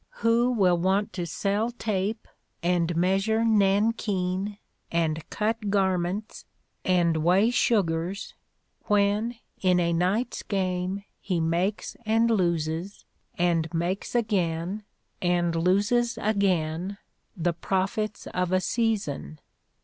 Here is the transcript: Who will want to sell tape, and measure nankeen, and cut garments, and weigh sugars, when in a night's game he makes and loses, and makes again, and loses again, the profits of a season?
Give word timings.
Who 0.25 0.49
will 0.51 0.79
want 0.79 1.13
to 1.13 1.27
sell 1.27 1.69
tape, 1.69 2.27
and 2.63 2.95
measure 2.95 3.45
nankeen, 3.45 4.57
and 4.91 5.29
cut 5.29 5.69
garments, 5.69 6.45
and 6.83 7.17
weigh 7.17 7.51
sugars, 7.51 8.33
when 8.85 9.35
in 9.61 9.79
a 9.79 9.93
night's 9.93 10.41
game 10.41 11.03
he 11.19 11.39
makes 11.39 11.95
and 12.03 12.31
loses, 12.31 13.05
and 13.37 13.71
makes 13.75 14.15
again, 14.15 14.81
and 15.21 15.55
loses 15.55 16.17
again, 16.19 16.97
the 17.37 17.53
profits 17.53 18.25
of 18.33 18.51
a 18.51 18.59
season? 18.59 19.37